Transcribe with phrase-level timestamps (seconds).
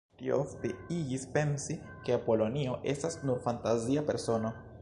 [0.19, 4.57] Tio ofte igis pensi, ke Apolonio estas nur fantazia persono.